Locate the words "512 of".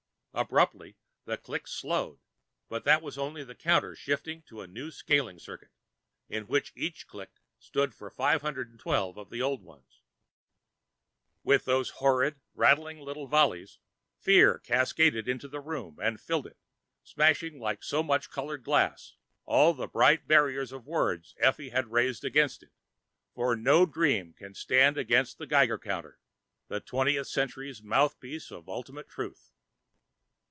8.09-9.29